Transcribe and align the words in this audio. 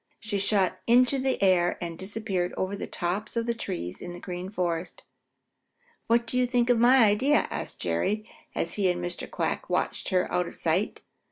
She 0.19 0.39
shot 0.39 0.71
up 0.71 0.79
into 0.87 1.19
the 1.19 1.39
air 1.43 1.77
and 1.79 1.95
disappeared 1.95 2.55
over 2.57 2.75
the 2.75 2.87
tops 2.87 3.37
of 3.37 3.45
the 3.45 3.53
trees 3.53 4.01
in 4.01 4.13
the 4.13 4.19
Green 4.19 4.49
Forest. 4.49 5.03
"What 6.07 6.25
do 6.25 6.39
you 6.39 6.47
think 6.47 6.71
of 6.71 6.79
my 6.79 7.05
idea?" 7.05 7.47
asked 7.51 7.79
Jerry, 7.79 8.27
as 8.55 8.73
he 8.73 8.89
and 8.89 8.99
Mr. 8.99 9.29
Quack 9.29 9.69
watched 9.69 10.09
her 10.09 10.27
out 10.33 10.47
of 10.47 10.55
sight. 10.55 11.01